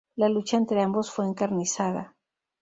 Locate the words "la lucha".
0.15-0.57